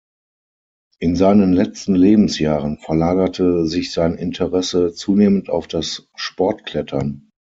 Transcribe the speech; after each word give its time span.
In 0.97 1.15
seinen 1.15 1.53
letzten 1.53 1.93
Lebensjahren 1.93 2.79
verlagerte 2.79 3.67
sich 3.67 3.91
sein 3.93 4.15
Interesse 4.15 4.93
zunehmend 4.95 5.51
auf 5.51 5.67
das 5.67 6.09
Sportklettern. 6.15 7.29